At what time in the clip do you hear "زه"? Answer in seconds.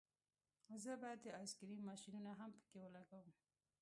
0.83-0.91